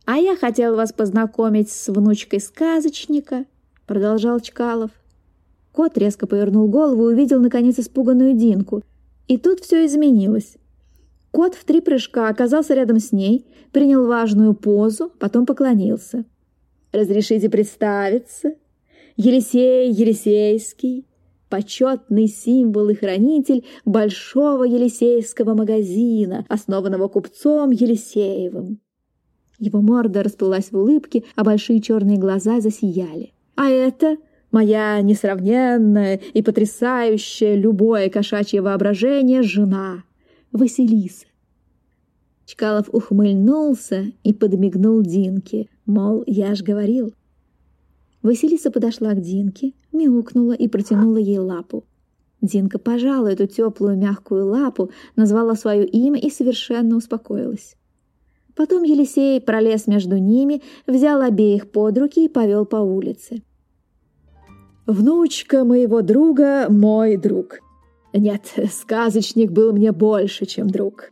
«А 0.05 0.17
я 0.17 0.35
хотел 0.35 0.75
вас 0.75 0.91
познакомить 0.91 1.71
с 1.71 1.87
внучкой 1.87 2.41
сказочника»,— 2.41 3.45
продолжал 3.87 4.41
Чкалов. 4.41 4.91
Кот 5.71 5.97
резко 5.97 6.27
повернул 6.27 6.67
голову 6.67 7.09
и 7.09 7.13
увидел, 7.13 7.39
наконец, 7.39 7.79
испуганную 7.79 8.33
Динку. 8.33 8.83
И 9.27 9.37
тут 9.37 9.61
все 9.61 9.85
изменилось. 9.85 10.57
Кот 11.31 11.55
в 11.55 11.63
три 11.63 11.79
прыжка 11.79 12.27
оказался 12.27 12.75
рядом 12.75 12.99
с 12.99 13.11
ней, 13.11 13.47
принял 13.71 14.05
важную 14.05 14.53
позу, 14.53 15.11
потом 15.19 15.45
поклонился. 15.45 16.25
«Разрешите 16.91 17.49
представиться? 17.49 18.53
Елисей 19.15 19.89
Елисейский, 19.89 21.07
почетный 21.49 22.27
символ 22.27 22.89
и 22.89 22.93
хранитель 22.93 23.65
Большого 23.85 24.65
Елисейского 24.65 25.55
магазина, 25.55 26.45
основанного 26.49 27.07
купцом 27.07 27.71
Елисеевым». 27.71 28.82
Его 29.59 29.81
морда 29.81 30.23
расплылась 30.23 30.71
в 30.71 30.77
улыбке, 30.77 31.23
а 31.35 31.43
большие 31.43 31.81
черные 31.81 32.17
глаза 32.17 32.59
засияли. 32.59 33.33
«А 33.55 33.69
это 33.69 34.17
моя 34.53 35.01
несравненная 35.01 36.21
и 36.33 36.41
потрясающая 36.41 37.55
любое 37.55 38.09
кошачье 38.09 38.61
воображение 38.61 39.41
жена, 39.41 40.03
Василиса. 40.53 41.25
Чкалов 42.45 42.87
ухмыльнулся 42.93 44.11
и 44.23 44.33
подмигнул 44.33 45.01
Динке, 45.01 45.67
мол, 45.85 46.23
я 46.27 46.53
ж 46.55 46.61
говорил. 46.61 47.13
Василиса 48.21 48.69
подошла 48.69 49.13
к 49.13 49.21
Динке, 49.21 49.73
мяукнула 49.91 50.53
и 50.53 50.67
протянула 50.67 51.17
ей 51.17 51.39
лапу. 51.39 51.85
Динка 52.41 52.77
пожала 52.77 53.27
эту 53.27 53.47
теплую 53.47 53.97
мягкую 53.97 54.45
лапу, 54.47 54.91
назвала 55.15 55.55
свое 55.55 55.85
имя 55.85 56.19
и 56.19 56.29
совершенно 56.29 56.97
успокоилась. 56.97 57.75
Потом 58.55 58.83
Елисей 58.83 59.41
пролез 59.41 59.87
между 59.87 60.17
ними, 60.17 60.61
взял 60.85 61.21
обеих 61.21 61.71
под 61.71 61.97
руки 61.97 62.25
и 62.25 62.29
повел 62.29 62.65
по 62.65 62.77
улице. 62.77 63.41
Внучка 64.85 65.63
моего 65.63 66.01
друга– 66.01 66.67
мой 66.69 67.17
друг. 67.17 67.59
Нет, 68.13 68.53
сказочник 68.71 69.51
был 69.51 69.71
мне 69.71 69.91
больше, 69.91 70.45
чем 70.45 70.69
друг. 70.69 71.11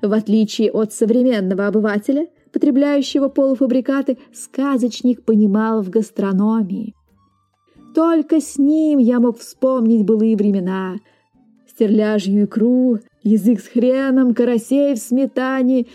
В 0.00 0.12
отличие 0.12 0.72
от 0.72 0.92
современного 0.92 1.68
обывателя, 1.68 2.26
потребляющего 2.52 3.28
полуфабрикаты, 3.28 4.18
сказочник 4.32 5.24
понимал 5.24 5.82
в 5.82 5.90
гастрономии. 5.90 6.94
Только 7.94 8.40
с 8.40 8.58
ним 8.58 8.98
я 8.98 9.20
мог 9.20 9.38
вспомнить 9.38 10.04
былые 10.04 10.36
времена. 10.36 10.96
Стерляжью 11.68 12.44
икру, 12.44 12.98
язык 13.22 13.60
с 13.60 13.68
хреном, 13.68 14.34
карасей 14.34 14.94
в 14.94 14.98
сметане. 14.98 15.86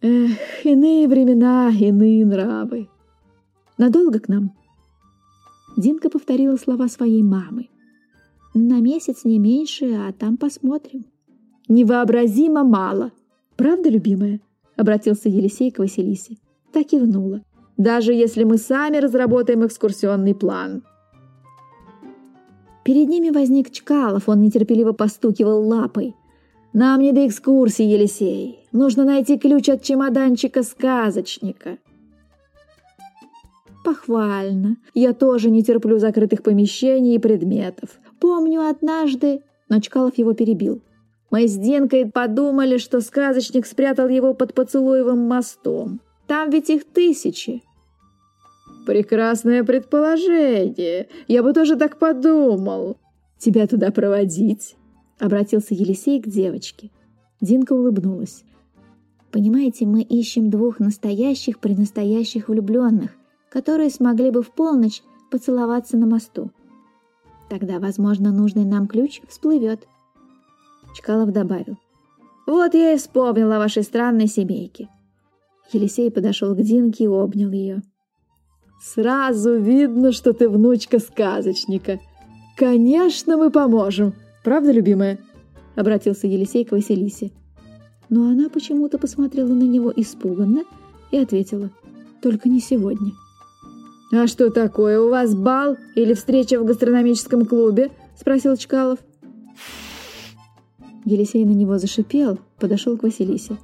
Эх, 0.00 0.64
иные 0.64 1.08
времена, 1.08 1.70
иные 1.70 2.26
нравы. 2.26 2.88
Надолго 3.78 4.20
к 4.20 4.28
нам? 4.28 4.52
Динка 5.76 6.10
повторила 6.10 6.56
слова 6.56 6.88
своей 6.88 7.22
мамы. 7.22 7.68
«На 8.54 8.80
месяц 8.80 9.24
не 9.24 9.38
меньше, 9.38 9.86
а 9.94 10.12
там 10.12 10.36
посмотрим». 10.36 11.06
«Невообразимо 11.68 12.64
мало!» 12.64 13.12
«Правда, 13.56 13.88
любимая?»— 13.88 14.40
обратился 14.76 15.28
Елисей 15.30 15.70
к 15.70 15.78
Василисе. 15.78 16.36
Так 16.72 16.88
кивнула. 16.88 17.40
«Даже 17.78 18.12
если 18.12 18.44
мы 18.44 18.58
сами 18.58 18.98
разработаем 18.98 19.64
экскурсионный 19.64 20.34
план». 20.34 20.82
Перед 22.84 23.08
ними 23.08 23.30
возник 23.30 23.70
Чкалов, 23.70 24.28
он 24.28 24.42
нетерпеливо 24.42 24.92
постукивал 24.92 25.66
лапой. 25.66 26.14
«Нам 26.72 27.00
не 27.00 27.12
до 27.12 27.26
экскурсии, 27.26 27.84
Елисей. 27.84 28.60
Нужно 28.72 29.04
найти 29.04 29.38
ключ 29.38 29.68
от 29.68 29.82
чемоданчика 29.82 30.62
сказочника». 30.62 31.78
Похвально. 33.84 34.76
Я 34.94 35.12
тоже 35.12 35.50
не 35.50 35.62
терплю 35.62 35.98
закрытых 35.98 36.42
помещений 36.42 37.16
и 37.16 37.18
предметов. 37.18 37.90
Помню 38.20 38.68
однажды... 38.68 39.42
Но 39.68 39.80
Чкалов 39.80 40.18
его 40.18 40.34
перебил. 40.34 40.82
Мы 41.30 41.48
с 41.48 41.56
Динкой 41.56 42.04
подумали, 42.06 42.76
что 42.76 43.00
сказочник 43.00 43.64
спрятал 43.64 44.08
его 44.08 44.34
под 44.34 44.52
поцелуевым 44.52 45.20
мостом. 45.20 46.00
Там 46.26 46.50
ведь 46.50 46.68
их 46.68 46.84
тысячи. 46.84 47.62
Прекрасное 48.86 49.64
предположение. 49.64 51.08
Я 51.26 51.42
бы 51.42 51.54
тоже 51.54 51.76
так 51.76 51.98
подумал. 51.98 52.98
Тебя 53.38 53.66
туда 53.66 53.90
проводить? 53.90 54.76
Обратился 55.22 55.74
Елисей 55.74 56.20
к 56.20 56.26
девочке. 56.26 56.90
Динка 57.40 57.72
улыбнулась. 57.72 58.44
Понимаете, 59.30 59.86
мы 59.86 60.02
ищем 60.02 60.50
двух 60.50 60.80
настоящих 60.80 61.58
при 61.60 61.74
настоящих 61.74 62.48
влюбленных 62.48 63.12
которые 63.52 63.90
смогли 63.90 64.30
бы 64.30 64.42
в 64.42 64.50
полночь 64.50 65.02
поцеловаться 65.30 65.98
на 65.98 66.06
мосту. 66.06 66.50
Тогда, 67.50 67.78
возможно, 67.78 68.32
нужный 68.32 68.64
нам 68.64 68.88
ключ 68.88 69.20
всплывет. 69.28 69.86
Чкалов 70.96 71.32
добавил. 71.32 71.76
«Вот 72.46 72.72
я 72.74 72.94
и 72.94 72.96
вспомнил 72.96 73.52
о 73.52 73.58
вашей 73.58 73.82
странной 73.82 74.26
семейке». 74.26 74.88
Елисей 75.70 76.10
подошел 76.10 76.54
к 76.54 76.62
Динке 76.62 77.04
и 77.04 77.08
обнял 77.08 77.50
ее. 77.50 77.82
«Сразу 78.80 79.58
видно, 79.58 80.12
что 80.12 80.32
ты 80.32 80.48
внучка 80.48 80.98
сказочника. 80.98 82.00
Конечно, 82.56 83.36
мы 83.36 83.50
поможем. 83.50 84.14
Правда, 84.44 84.72
любимая?» 84.72 85.18
Обратился 85.74 86.26
Елисей 86.26 86.64
к 86.64 86.72
Василисе. 86.72 87.30
Но 88.08 88.28
она 88.28 88.48
почему-то 88.48 88.98
посмотрела 88.98 89.48
на 89.48 89.62
него 89.62 89.92
испуганно 89.94 90.64
и 91.10 91.18
ответила. 91.18 91.70
«Только 92.20 92.48
не 92.48 92.60
сегодня». 92.60 93.12
«А 94.12 94.26
что 94.26 94.50
такое, 94.50 95.00
у 95.00 95.08
вас 95.08 95.34
бал 95.34 95.78
или 95.94 96.12
встреча 96.12 96.60
в 96.60 96.66
гастрономическом 96.66 97.46
клубе?»– 97.46 97.90
спросил 98.20 98.56
Чкалов. 98.56 98.98
Елисей 101.06 101.44
на 101.46 101.52
него 101.52 101.78
зашипел, 101.78 102.38
подошел 102.58 102.98
к 102.98 103.02
Василисе. 103.02 103.56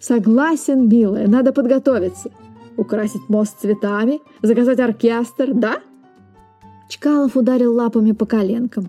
«Согласен, 0.00 0.88
милая, 0.88 1.28
надо 1.28 1.52
подготовиться. 1.52 2.30
Украсить 2.76 3.28
мост 3.28 3.60
цветами, 3.60 4.20
заказать 4.42 4.80
оркестр, 4.80 5.54
да?» 5.54 5.80
Чкалов 6.88 7.36
ударил 7.36 7.72
лапами 7.74 8.10
по 8.10 8.26
коленкам. 8.26 8.88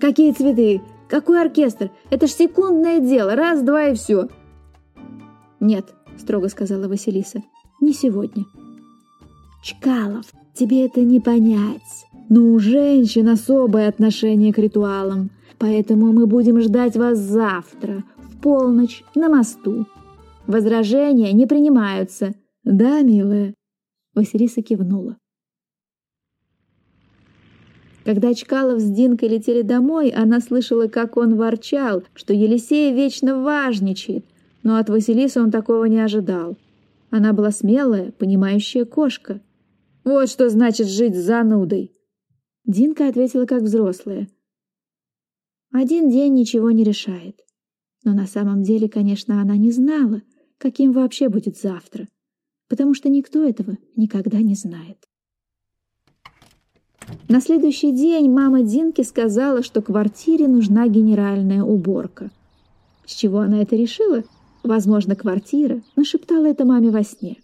«Какие 0.00 0.32
цветы? 0.32 0.80
Какой 1.08 1.40
оркестр? 1.40 1.90
Это 2.10 2.26
ж 2.26 2.30
секундное 2.30 3.00
дело, 3.00 3.34
раз, 3.34 3.62
два 3.62 3.88
и 3.88 3.94
все!» 3.94 4.28
«Нет»,— 5.60 5.94
строго 6.18 6.48
сказала 6.48 6.88
Василиса,— 6.88 7.42
«не 7.80 7.92
сегодня». 7.92 8.44
Чкалов, 9.62 10.26
тебе 10.54 10.86
это 10.86 11.00
не 11.00 11.20
понять. 11.20 12.06
Но 12.28 12.52
у 12.52 12.58
женщин 12.58 13.28
особое 13.28 13.88
отношение 13.88 14.52
к 14.52 14.58
ритуалам, 14.58 15.30
поэтому 15.58 16.12
мы 16.12 16.26
будем 16.26 16.60
ждать 16.60 16.96
вас 16.96 17.18
завтра, 17.18 18.04
в 18.16 18.40
полночь, 18.40 19.02
на 19.14 19.28
мосту. 19.28 19.86
Возражения 20.46 21.32
не 21.32 21.46
принимаются. 21.46 22.34
Да, 22.64 23.02
милая?» 23.02 23.54
Василиса 24.14 24.62
кивнула. 24.62 25.16
Когда 28.08 28.32
Чкалов 28.32 28.80
с 28.80 28.90
Динкой 28.90 29.28
летели 29.28 29.60
домой, 29.60 30.08
она 30.08 30.40
слышала, 30.40 30.88
как 30.88 31.18
он 31.18 31.36
ворчал, 31.36 32.04
что 32.14 32.32
Елисей 32.32 32.90
вечно 32.94 33.42
важничает, 33.42 34.24
но 34.62 34.78
от 34.78 34.88
Василисы 34.88 35.42
он 35.42 35.50
такого 35.50 35.84
не 35.84 35.98
ожидал. 35.98 36.56
Она 37.10 37.34
была 37.34 37.50
смелая, 37.50 38.12
понимающая 38.12 38.86
кошка. 38.86 39.42
Вот 40.04 40.30
что 40.30 40.48
значит 40.48 40.86
жить 40.88 41.14
занудой. 41.14 41.92
Динка 42.64 43.08
ответила 43.08 43.44
как 43.44 43.60
взрослая. 43.60 44.26
Один 45.70 46.08
день 46.08 46.32
ничего 46.32 46.70
не 46.70 46.84
решает. 46.84 47.38
Но 48.04 48.14
на 48.14 48.26
самом 48.26 48.62
деле, 48.62 48.88
конечно, 48.88 49.42
она 49.42 49.58
не 49.58 49.70
знала, 49.70 50.22
каким 50.56 50.92
вообще 50.92 51.28
будет 51.28 51.58
завтра, 51.58 52.08
потому 52.70 52.94
что 52.94 53.10
никто 53.10 53.46
этого 53.46 53.76
никогда 53.96 54.38
не 54.38 54.54
знает. 54.54 55.07
На 57.28 57.42
следующий 57.42 57.92
день 57.92 58.30
мама 58.30 58.62
Динки 58.62 59.02
сказала, 59.02 59.62
что 59.62 59.82
квартире 59.82 60.48
нужна 60.48 60.88
генеральная 60.88 61.62
уборка. 61.62 62.30
С 63.04 63.14
чего 63.14 63.40
она 63.40 63.60
это 63.60 63.76
решила? 63.76 64.24
Возможно, 64.62 65.14
квартира 65.14 65.82
нашептала 65.94 66.46
это 66.46 66.64
маме 66.64 66.90
во 66.90 67.04
сне. 67.04 67.36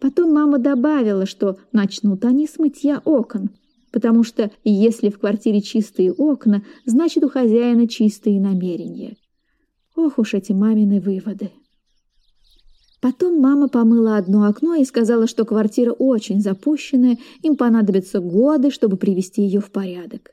Потом 0.00 0.32
мама 0.32 0.58
добавила, 0.58 1.26
что 1.26 1.58
начнут 1.70 2.24
они 2.24 2.48
с 2.48 2.58
мытья 2.58 3.00
окон, 3.04 3.50
потому 3.92 4.24
что 4.24 4.50
если 4.64 5.10
в 5.10 5.20
квартире 5.20 5.60
чистые 5.62 6.12
окна, 6.12 6.64
значит 6.84 7.22
у 7.22 7.28
хозяина 7.28 7.86
чистые 7.86 8.40
намерения. 8.40 9.16
Ох 9.94 10.18
уж 10.18 10.34
эти 10.34 10.50
мамины 10.50 11.00
выводы. 11.00 11.52
Потом 13.04 13.38
мама 13.38 13.68
помыла 13.68 14.16
одно 14.16 14.46
окно 14.46 14.76
и 14.76 14.84
сказала, 14.86 15.26
что 15.26 15.44
квартира 15.44 15.92
очень 15.92 16.40
запущенная, 16.40 17.18
им 17.42 17.54
понадобятся 17.54 18.18
годы, 18.18 18.70
чтобы 18.70 18.96
привести 18.96 19.42
ее 19.42 19.60
в 19.60 19.70
порядок. 19.70 20.30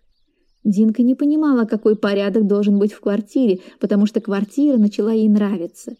Динка 0.63 1.03
не 1.03 1.13
понимала, 1.13 1.65
какой 1.65 1.97
порядок 1.97 2.47
должен 2.47 2.79
быть 2.79 2.93
в 2.93 3.01
квартире, 3.01 3.59
потому 3.81 4.05
что 4.05 4.21
квартира 4.21 4.77
начала 4.77 5.11
ей 5.11 5.27
нравиться. 5.27 5.97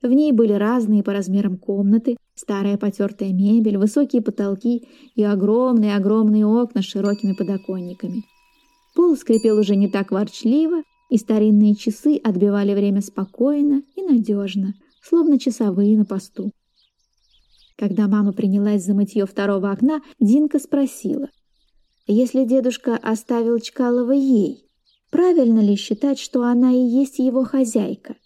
В 0.00 0.06
ней 0.06 0.30
были 0.30 0.52
разные 0.52 1.02
по 1.02 1.12
размерам 1.12 1.56
комнаты, 1.56 2.16
старая 2.36 2.78
потертая 2.78 3.32
мебель, 3.32 3.76
высокие 3.76 4.22
потолки 4.22 4.86
и 5.16 5.24
огромные-огромные 5.24 6.46
окна 6.46 6.80
с 6.80 6.84
широкими 6.84 7.32
подоконниками. 7.32 8.22
Пол 8.94 9.16
скрипел 9.16 9.58
уже 9.58 9.74
не 9.74 9.88
так 9.88 10.12
ворчливо, 10.12 10.84
и 11.10 11.16
старинные 11.16 11.74
часы 11.74 12.20
отбивали 12.22 12.72
время 12.74 13.00
спокойно 13.00 13.82
и 13.96 14.02
надежно, 14.02 14.74
словно 15.02 15.38
часовые 15.38 15.96
на 15.96 16.04
посту. 16.04 16.52
Когда 17.76 18.08
мама 18.08 18.32
принялась 18.32 18.84
за 18.84 18.94
мытье 18.94 19.24
второго 19.24 19.70
окна, 19.70 20.00
Динка 20.18 20.58
спросила, 20.58 21.28
если 22.06 22.44
дедушка 22.44 22.96
оставил 22.96 23.58
Чкалова 23.60 24.12
ей, 24.12 24.64
правильно 25.10 25.60
ли 25.60 25.76
считать, 25.76 26.18
что 26.18 26.42
она 26.42 26.72
и 26.72 26.80
есть 26.80 27.18
его 27.18 27.44
хозяйка? 27.44 28.16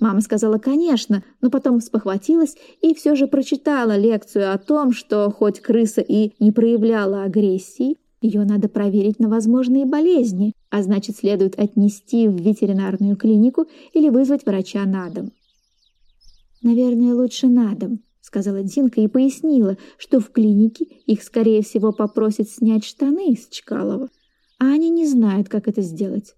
Мама 0.00 0.20
сказала 0.20 0.58
«конечно», 0.58 1.22
но 1.40 1.48
потом 1.48 1.80
спохватилась 1.80 2.56
и 2.80 2.92
все 2.92 3.14
же 3.14 3.28
прочитала 3.28 3.96
лекцию 3.96 4.52
о 4.52 4.58
том, 4.58 4.92
что 4.92 5.30
хоть 5.30 5.60
крыса 5.60 6.00
и 6.00 6.32
не 6.40 6.50
проявляла 6.50 7.22
агрессии, 7.22 7.98
ее 8.20 8.44
надо 8.44 8.68
проверить 8.68 9.18
на 9.18 9.28
возможные 9.28 9.86
болезни, 9.86 10.54
а 10.70 10.82
значит, 10.82 11.16
следует 11.16 11.58
отнести 11.58 12.28
в 12.28 12.36
ветеринарную 12.36 13.16
клинику 13.16 13.66
или 13.92 14.08
вызвать 14.08 14.44
врача 14.44 14.84
на 14.84 15.08
дом. 15.08 15.32
«Наверное, 16.62 17.14
лучше 17.14 17.48
на 17.48 17.74
дом», 17.74 18.00
сказала 18.20 18.62
Динка 18.62 19.00
и 19.00 19.08
пояснила, 19.08 19.76
что 19.98 20.20
в 20.20 20.30
клинике 20.30 20.84
их, 20.84 21.22
скорее 21.22 21.62
всего, 21.62 21.92
попросят 21.92 22.48
снять 22.48 22.84
штаны 22.84 23.32
из 23.32 23.48
Чкалова, 23.48 24.08
а 24.58 24.66
они 24.66 24.90
не 24.90 25.06
знают, 25.06 25.48
как 25.48 25.66
это 25.68 25.82
сделать. 25.82 26.34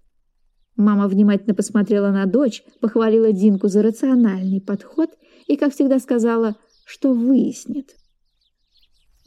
Мама 0.75 1.07
внимательно 1.07 1.53
посмотрела 1.53 2.09
на 2.11 2.25
дочь, 2.25 2.63
похвалила 2.81 3.31
Динку 3.31 3.67
за 3.67 3.81
рациональный 3.81 4.59
подход 4.59 5.11
и, 5.47 5.55
как 5.55 5.73
всегда, 5.73 5.99
сказала, 5.99 6.57
что 6.85 7.13
выяснит. 7.13 7.95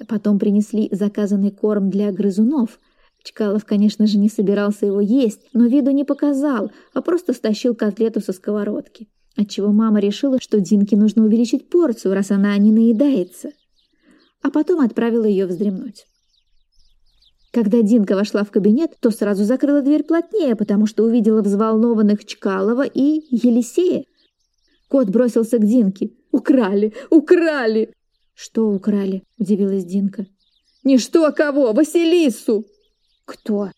Потом 0.09 0.39
принесли 0.39 0.89
заказанный 0.93 1.51
корм 1.51 1.91
для 1.91 2.13
грызунов. 2.13 2.79
Чкалов, 3.23 3.65
конечно 3.65 4.07
же, 4.07 4.19
не 4.19 4.29
собирался 4.29 4.87
его 4.87 5.01
есть, 5.01 5.41
но 5.53 5.67
виду 5.67 5.91
не 5.91 6.05
показал, 6.05 6.71
а 6.93 7.03
просто 7.03 7.33
стащил 7.33 7.75
котлету 7.75 8.21
со 8.21 8.33
сковородки 8.33 9.09
отчего 9.39 9.73
мама 9.73 10.01
решила, 10.01 10.39
что 10.41 10.61
Динке 10.61 10.97
нужно 10.97 11.25
увеличить 11.25 11.71
порцию, 11.71 12.15
раз 12.15 12.31
она 12.31 12.57
не 12.59 12.73
наедается, 12.73 13.53
а 14.43 14.51
потом 14.51 14.81
отправила 14.81 15.25
ее 15.25 15.47
вздремнуть. 15.47 16.07
Когда 17.53 17.81
Динка 17.81 18.15
вошла 18.15 18.45
в 18.45 18.51
кабинет, 18.51 18.97
то 19.01 19.11
сразу 19.11 19.45
закрыла 19.45 19.81
дверь 19.81 20.03
плотнее, 20.03 20.55
потому 20.55 20.87
что 20.87 21.05
увидела 21.05 21.41
взволнованных 21.41 22.25
Чкалова 22.27 22.83
и 22.83 23.23
Елисея. 23.31 24.05
Кот 24.89 25.09
бросился 25.09 25.59
к 25.59 25.65
Динке. 25.65 26.11
«Украли! 26.31 26.93
Украли!» 27.11 27.95
«Что 28.35 28.69
украли?»– 28.69 29.23
удивилась 29.39 29.85
Динка. 29.85 30.27
«Не 30.85 30.99
что, 30.99 31.25
а 31.25 31.33
кого? 31.33 31.73
Василису!» 31.73 32.67
«Кто?» 33.25 33.71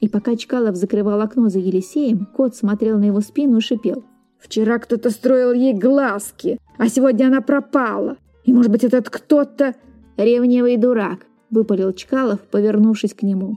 И 0.00 0.08
пока 0.08 0.36
Чкалов 0.36 0.76
закрывал 0.76 1.20
окно 1.20 1.48
за 1.48 1.60
Елисеем, 1.60 2.26
кот 2.26 2.56
смотрел 2.56 2.98
на 2.98 3.04
его 3.04 3.20
спину 3.20 3.58
и 3.58 3.60
шипел. 3.60 4.04
Вчера 4.44 4.78
кто-то 4.78 5.08
строил 5.08 5.54
ей 5.54 5.72
глазки, 5.72 6.58
а 6.76 6.88
сегодня 6.90 7.28
она 7.28 7.40
пропала. 7.40 8.18
И, 8.44 8.52
может 8.52 8.70
быть, 8.70 8.84
этот 8.84 9.08
кто-то... 9.08 9.74
Ревнивый 10.16 10.76
дурак, 10.76 11.26
выпалил 11.50 11.92
Чкалов, 11.92 12.38
повернувшись 12.42 13.14
к 13.14 13.22
нему. 13.22 13.56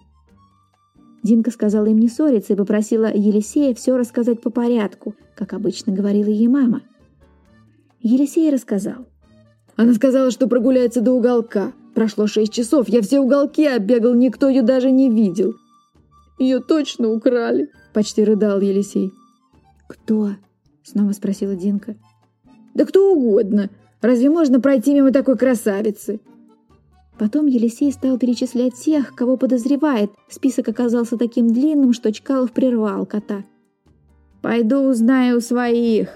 Динка 1.22 1.52
сказала 1.52 1.86
им 1.86 2.00
не 2.00 2.08
ссориться 2.08 2.54
и 2.54 2.56
попросила 2.56 3.12
Елисея 3.14 3.76
все 3.76 3.96
рассказать 3.96 4.42
по 4.42 4.50
порядку, 4.50 5.14
как 5.36 5.54
обычно 5.54 5.94
говорила 5.94 6.30
ей 6.30 6.48
мама. 6.48 6.82
Елисей 8.00 8.50
рассказал. 8.50 9.06
Она 9.76 9.94
сказала, 9.94 10.32
что 10.32 10.48
прогуляется 10.48 11.02
до 11.02 11.12
уголка. 11.12 11.74
Прошло 11.94 12.26
шесть 12.26 12.54
часов, 12.54 12.90
я 12.90 13.04
все 13.04 13.20
уголки 13.20 13.68
оббегал, 13.68 14.16
никто 14.16 14.50
ее 14.50 14.64
даже 14.64 14.90
не 14.90 15.12
видел. 15.12 15.54
Ее 16.40 16.60
точно 16.60 17.10
украли, 17.10 17.70
почти 17.94 18.24
рыдал 18.24 18.62
Елисей. 18.62 19.12
Кто? 19.88 20.32
Снова 20.88 21.12
спросила 21.12 21.54
Динка. 21.54 21.98
Да 22.74 22.86
кто 22.86 23.12
угодно. 23.12 23.70
Разве 24.00 24.30
можно 24.30 24.62
пройти 24.62 24.94
мимо 24.94 25.12
такой 25.12 25.38
красавицы? 25.38 26.22
Потом 27.20 27.48
Елисей 27.48 27.92
стал 27.92 28.18
перечислять 28.18 28.76
тех, 28.76 29.14
кого 29.14 29.36
подозревает. 29.36 30.12
Список 30.30 30.70
оказался 30.70 31.18
таким 31.18 31.48
длинным, 31.48 31.92
что 31.92 32.14
Чкалов 32.14 32.54
прервал 32.54 33.06
кота. 33.06 33.44
«Пойду 34.42 34.80
узнаю 34.90 35.40
у 35.40 35.42
своих. 35.42 36.10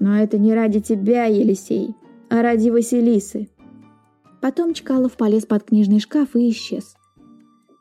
Но 0.00 0.16
это 0.16 0.38
не 0.38 0.54
ради 0.54 0.80
тебя, 0.80 1.26
Елисей, 1.26 1.94
а 2.28 2.42
ради 2.42 2.70
Василисы». 2.70 3.48
Потом 4.40 4.74
Чкалов 4.74 5.12
полез 5.12 5.46
под 5.46 5.62
книжный 5.62 6.00
шкаф 6.00 6.34
и 6.34 6.50
исчез. 6.50 6.96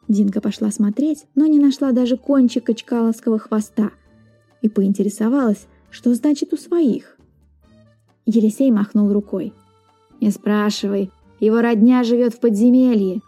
Динка 0.07 0.41
пошла 0.41 0.69
смотреть, 0.69 1.25
но 1.33 1.47
не 1.47 1.59
нашла 1.59 1.91
даже 1.91 2.17
кончика 2.17 2.75
чкаловского 2.75 3.39
хвоста 3.39 3.91
и 4.61 4.69
поинтересовалась, 4.69 5.65
что 5.91 6.13
значит 6.13 6.53
у 6.53 6.57
своих? 6.57 7.17
Елисей 8.25 8.71
махнул 8.71 9.11
рукой. 9.11 9.53
Не 10.21 10.31
спрашивай, 10.31 11.11
его 11.39 11.61
родня 11.61 12.03
живет 12.03 12.33
в 12.33 12.39
подземелье. 12.39 13.21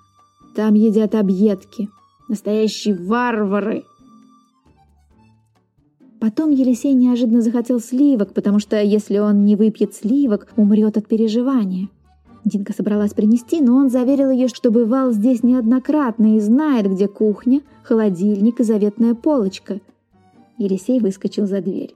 Там 0.55 0.73
едят 0.73 1.15
объедки. 1.15 1.89
Настоящие 2.27 2.95
варвары. 2.95 3.83
Потом 6.19 6.51
Елисей 6.51 6.93
неожиданно 6.93 7.41
захотел 7.41 7.79
сливок, 7.79 8.33
потому 8.33 8.59
что 8.59 8.79
если 8.81 9.17
он 9.17 9.43
не 9.43 9.55
выпьет 9.55 9.95
сливок, 9.95 10.47
умрет 10.55 10.97
от 10.97 11.07
переживания. 11.07 11.89
Динка 12.45 12.73
собралась 12.73 13.13
принести, 13.13 13.61
но 13.61 13.75
он 13.75 13.89
заверил 13.89 14.29
ее, 14.29 14.47
что 14.47 14.71
бывал 14.71 15.11
здесь 15.11 15.41
неоднократно 15.41 16.35
и 16.35 16.39
знает, 16.39 16.91
где 16.91 17.07
кухня, 17.07 17.61
холодильник 17.83 18.59
и 18.59 18.63
заветная 18.63 19.15
полочка. 19.15 19.79
Елисей 20.57 20.99
выскочил 20.99 21.47
за 21.47 21.61
дверь. 21.61 21.95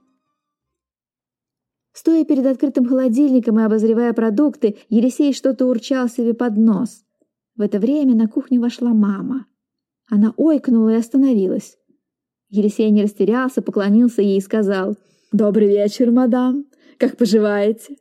Стоя 1.95 2.25
перед 2.25 2.45
открытым 2.45 2.85
холодильником 2.85 3.57
и 3.57 3.63
обозревая 3.63 4.11
продукты, 4.11 4.75
Елисей 4.89 5.31
что-то 5.31 5.65
урчал 5.65 6.09
себе 6.09 6.33
под 6.33 6.57
нос. 6.57 7.05
В 7.55 7.61
это 7.61 7.79
время 7.79 8.15
на 8.15 8.27
кухню 8.27 8.59
вошла 8.59 8.93
мама. 8.93 9.45
Она 10.09 10.33
ойкнула 10.35 10.89
и 10.89 10.97
остановилась. 10.97 11.77
Елисей 12.49 12.89
не 12.91 13.03
растерялся, 13.03 13.61
поклонился 13.61 14.21
ей 14.21 14.39
и 14.39 14.41
сказал 14.41 14.97
«Добрый 15.31 15.69
вечер, 15.69 16.11
мадам. 16.11 16.65
Как 16.97 17.15
поживаете?» 17.15 17.95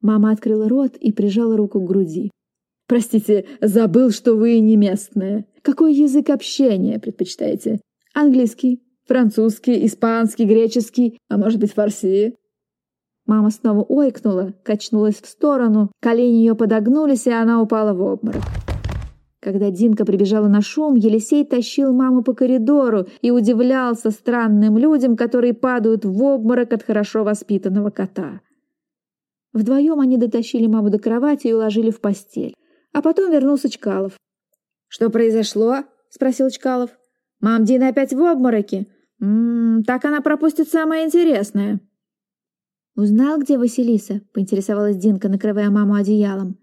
Мама 0.00 0.30
открыла 0.30 0.68
рот 0.68 0.96
и 0.96 1.10
прижала 1.10 1.56
руку 1.56 1.80
к 1.80 1.88
груди. 1.88 2.30
«Простите, 2.86 3.46
забыл, 3.60 4.12
что 4.12 4.36
вы 4.36 4.60
не 4.60 4.76
местная. 4.76 5.44
Какой 5.62 5.92
язык 5.92 6.30
общения 6.30 7.00
предпочитаете? 7.00 7.80
Английский, 8.14 8.80
французский, 9.06 9.84
испанский, 9.86 10.44
греческий, 10.44 11.18
а 11.28 11.36
может 11.36 11.58
быть 11.58 11.72
фарси?» 11.72 12.36
Мама 13.28 13.50
снова 13.50 13.82
ойкнула, 13.82 14.54
качнулась 14.64 15.20
в 15.20 15.28
сторону, 15.28 15.92
колени 16.00 16.38
ее 16.38 16.54
подогнулись, 16.54 17.26
и 17.26 17.30
она 17.30 17.60
упала 17.60 17.92
в 17.92 18.00
обморок. 18.00 18.42
Когда 19.38 19.70
Динка 19.70 20.06
прибежала 20.06 20.48
на 20.48 20.62
шум, 20.62 20.94
Елисей 20.94 21.44
тащил 21.44 21.92
маму 21.92 22.22
по 22.22 22.32
коридору 22.32 23.06
и 23.20 23.30
удивлялся 23.30 24.10
странным 24.10 24.78
людям, 24.78 25.14
которые 25.14 25.52
падают 25.52 26.06
в 26.06 26.22
обморок 26.22 26.72
от 26.72 26.82
хорошо 26.82 27.22
воспитанного 27.22 27.90
кота. 27.90 28.40
Вдвоем 29.52 30.00
они 30.00 30.16
дотащили 30.16 30.66
маму 30.66 30.88
до 30.88 30.98
кровати 30.98 31.48
и 31.48 31.52
уложили 31.52 31.90
в 31.90 32.00
постель. 32.00 32.54
А 32.94 33.02
потом 33.02 33.30
вернулся 33.30 33.68
Чкалов. 33.68 34.14
«Что 34.88 35.10
произошло?»— 35.10 35.84
спросил 36.08 36.48
Чкалов. 36.48 36.90
«Мам, 37.40 37.64
Дина 37.64 37.88
опять 37.88 38.14
в 38.14 38.22
обмороке? 38.22 38.86
М 39.20 39.80
-м, 39.80 39.82
так 39.84 40.06
она 40.06 40.22
пропустит 40.22 40.70
самое 40.70 41.04
интересное». 41.04 41.80
«Узнал, 42.98 43.38
где 43.38 43.56
Василиса?»— 43.56 44.22
поинтересовалась 44.32 44.96
Динка, 44.96 45.28
накрывая 45.28 45.70
маму 45.70 45.94
одеялом. 45.94 46.58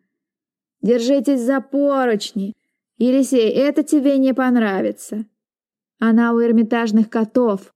«Держитесь 0.81 1.39
за 1.39 1.61
поручни! 1.61 2.51
Елисей, 2.97 3.49
это 3.51 3.83
тебе 3.83 4.17
не 4.17 4.33
понравится! 4.33 5.25
Она 5.97 6.33
у 6.33 6.41
эрмитажных 6.41 7.09
котов!» 7.09 7.73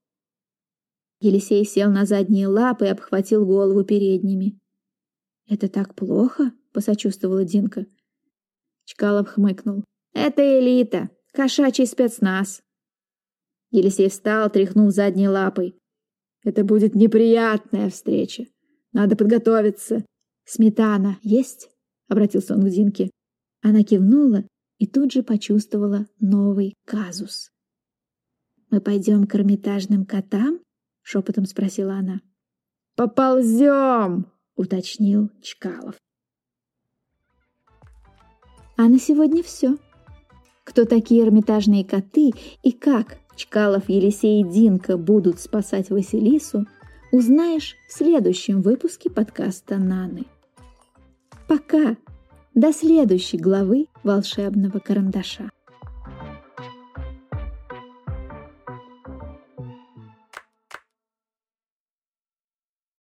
Елисей 1.21 1.63
сел 1.63 1.89
на 1.89 2.03
задние 2.03 2.47
лапы 2.47 2.87
и 2.87 2.89
обхватил 2.89 3.45
голову 3.45 3.85
передними. 3.85 4.59
«Это 5.47 5.69
так 5.69 5.95
плохо?»— 5.95 6.51
посочувствовала 6.73 7.45
Динка. 7.45 7.85
Чкалов 8.83 9.29
хмыкнул. 9.29 9.85
«Это 10.13 10.59
элита! 10.59 11.09
Кошачий 11.31 11.87
спецназ!» 11.87 12.61
Елисей 13.71 14.09
встал, 14.09 14.49
тряхнув 14.49 14.91
задней 14.91 15.29
лапой. 15.29 15.78
Это 16.43 16.63
будет 16.63 16.95
неприятная 16.95 17.89
встреча. 17.89 18.45
Надо 18.93 19.15
подготовиться. 19.15 20.05
Сметана 20.45 21.17
есть? 21.21 21.69
Обратился 22.07 22.55
он 22.55 22.61
к 22.63 22.69
Динке. 22.69 23.11
Она 23.61 23.83
кивнула 23.83 24.45
и 24.77 24.87
тут 24.87 25.11
же 25.11 25.21
почувствовала 25.21 26.07
новый 26.19 26.75
казус. 26.85 27.51
«Мы 28.71 28.81
пойдем 28.81 29.25
к 29.25 29.35
эрмитажным 29.35 30.05
котам?»— 30.05 30.59
шепотом 31.01 31.45
спросила 31.45 31.95
она. 31.95 32.21
«Поползем!»— 32.95 34.31
уточнил 34.55 35.29
Чкалов. 35.41 35.95
А 38.77 38.87
на 38.87 38.97
сегодня 38.97 39.43
все. 39.43 39.75
Кто 40.63 40.85
такие 40.85 41.23
эрмитажные 41.23 41.83
коты 41.83 42.31
и 42.63 42.71
как 42.71 43.17
Чкалов, 43.39 43.87
Елисей 43.87 44.41
и 44.41 44.43
Динка 44.43 44.97
будут 44.97 45.39
спасать 45.39 45.89
Василису, 45.89 46.65
узнаешь 47.13 47.77
в 47.87 47.93
следующем 47.93 48.61
выпуске 48.61 49.09
подкаста 49.09 49.77
«Наны». 49.77 50.25
Пока! 51.47 51.95
До 52.53 52.73
следующей 52.73 53.37
главы 53.37 53.87
«Волшебного 54.03 54.79
карандаша». 54.79 55.49